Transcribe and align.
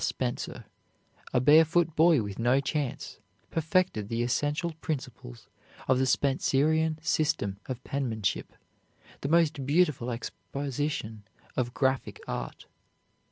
Spencer, 0.03 0.65
a 1.31 1.39
barefoot 1.39 1.95
boy 1.95 2.23
with 2.23 2.39
no 2.39 2.59
chance, 2.59 3.19
perfected 3.51 4.09
the 4.09 4.23
essential 4.23 4.73
principles 4.81 5.47
of 5.87 5.99
the 5.99 6.07
Spencerian 6.07 6.97
system 7.03 7.59
of 7.67 7.83
penmanship, 7.83 8.51
the 9.21 9.29
most 9.29 9.63
beautiful 9.67 10.09
exposition 10.09 11.21
of 11.55 11.75
graphic 11.75 12.19
art. 12.27 12.65